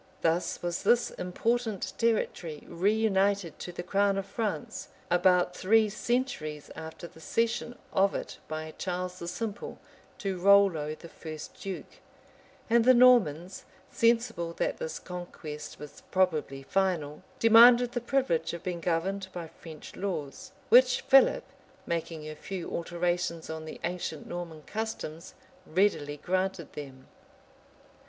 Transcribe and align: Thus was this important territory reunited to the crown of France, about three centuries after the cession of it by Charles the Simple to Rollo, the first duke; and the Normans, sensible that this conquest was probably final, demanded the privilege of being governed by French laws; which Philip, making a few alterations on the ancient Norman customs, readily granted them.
Thus 0.21 0.63
was 0.63 0.81
this 0.81 1.11
important 1.11 1.93
territory 1.99 2.63
reunited 2.67 3.59
to 3.59 3.71
the 3.71 3.83
crown 3.83 4.17
of 4.17 4.25
France, 4.25 4.87
about 5.11 5.55
three 5.55 5.89
centuries 5.89 6.71
after 6.75 7.05
the 7.05 7.19
cession 7.19 7.77
of 7.93 8.15
it 8.15 8.39
by 8.47 8.73
Charles 8.79 9.19
the 9.19 9.27
Simple 9.27 9.77
to 10.17 10.39
Rollo, 10.39 10.95
the 10.95 11.07
first 11.07 11.53
duke; 11.61 11.99
and 12.67 12.83
the 12.83 12.95
Normans, 12.95 13.65
sensible 13.91 14.53
that 14.53 14.79
this 14.79 14.97
conquest 14.97 15.77
was 15.77 16.01
probably 16.09 16.63
final, 16.63 17.21
demanded 17.37 17.91
the 17.91 18.01
privilege 18.01 18.53
of 18.53 18.63
being 18.63 18.81
governed 18.81 19.27
by 19.31 19.47
French 19.49 19.95
laws; 19.95 20.51
which 20.69 21.01
Philip, 21.01 21.43
making 21.85 22.27
a 22.27 22.33
few 22.35 22.71
alterations 22.71 23.51
on 23.51 23.65
the 23.65 23.79
ancient 23.83 24.25
Norman 24.25 24.63
customs, 24.63 25.35
readily 25.67 26.17
granted 26.17 26.73
them. 26.73 27.07